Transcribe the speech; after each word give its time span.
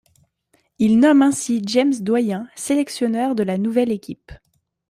Il 0.79 0.97
nomme 0.97 1.21
ainsi 1.21 1.61
James 1.67 1.93
Doyen 2.01 2.47
sélectionneur 2.55 3.35
de 3.35 3.43
la 3.43 3.59
nouvelle 3.59 3.91
équipe. 3.91 4.31